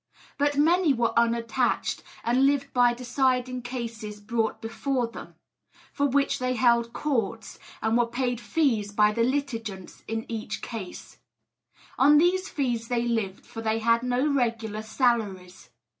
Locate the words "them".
5.05-5.35